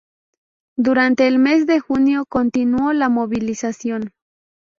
[0.77, 4.13] Durante el mes de junio continuó la movilización.